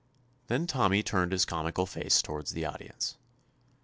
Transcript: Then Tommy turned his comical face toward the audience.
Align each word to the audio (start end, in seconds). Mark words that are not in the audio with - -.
Then 0.47 0.65
Tommy 0.65 1.03
turned 1.03 1.31
his 1.31 1.45
comical 1.45 1.85
face 1.85 2.23
toward 2.23 2.47
the 2.47 2.65
audience. 2.65 3.17